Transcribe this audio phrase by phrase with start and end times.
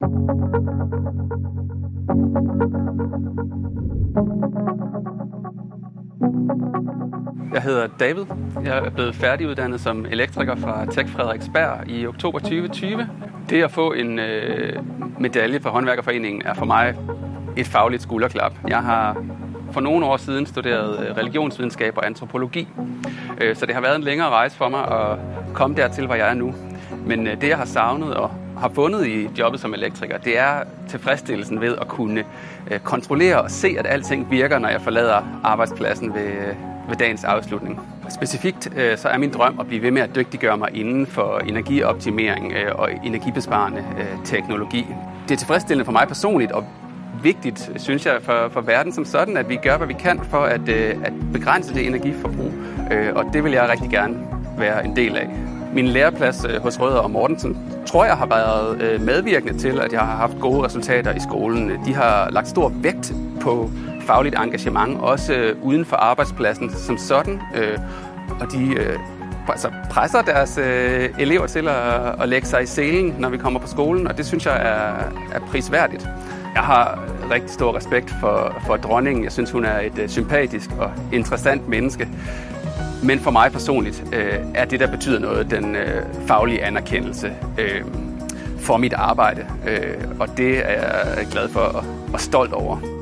[0.00, 0.08] Jeg
[7.62, 8.24] hedder David.
[8.64, 13.08] Jeg er blevet færdiguddannet som elektriker fra Tech Frederiksberg i oktober 2020.
[13.50, 14.82] Det at få en øh,
[15.20, 16.94] medalje fra håndværkerforeningen er for mig
[17.56, 18.54] et fagligt skulderklap.
[18.68, 19.24] Jeg har
[19.72, 22.68] for nogle år siden studeret øh, religionsvidenskab og antropologi,
[23.40, 25.18] øh, så det har været en længere rejse for mig at
[25.54, 26.54] komme dertil, hvor jeg er nu.
[27.08, 30.62] Men øh, det, jeg har savnet og har fundet i jobbet som elektriker, det er
[30.88, 32.24] tilfredsstillelsen ved at kunne
[32.70, 36.54] øh, kontrollere og se, at alting virker, når jeg forlader arbejdspladsen ved, øh,
[36.88, 37.80] ved dagens afslutning.
[38.10, 42.52] Specifikt så er min drøm at blive ved med at dygtiggøre mig inden for energioptimering
[42.72, 43.84] og energibesparende
[44.24, 44.86] teknologi.
[45.28, 46.64] Det er tilfredsstillende for mig personligt og
[47.22, 50.40] vigtigt, synes jeg, for, for verden som sådan, at vi gør, hvad vi kan for
[50.40, 52.52] at, at begrænse det energiforbrug.
[53.14, 54.16] Og det vil jeg rigtig gerne
[54.58, 55.57] være en del af.
[55.72, 59.92] Min læreplads øh, hos Røder og Mortensen tror jeg har været øh, medvirkende til, at
[59.92, 61.84] jeg har haft gode resultater i skolen.
[61.86, 63.70] De har lagt stor vægt på
[64.06, 67.40] fagligt engagement, også øh, uden for arbejdspladsen som sådan.
[68.40, 68.76] Og de
[69.48, 73.60] altså presser deres øh, elever til at, at lægge sig i selen, når vi kommer
[73.60, 76.08] på skolen, og det synes jeg er, er prisværdigt.
[76.54, 79.24] Jeg har rigtig stor respekt for, for dronningen.
[79.24, 82.08] Jeg synes, hun er et øh, sympatisk og interessant menneske.
[83.02, 87.84] Men for mig personligt øh, er det, der betyder noget, den øh, faglige anerkendelse øh,
[88.58, 89.46] for mit arbejde.
[89.68, 92.97] Øh, og det er jeg glad for og, og stolt over.